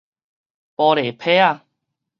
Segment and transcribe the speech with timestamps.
[0.75, 1.63] 玻璃杮仔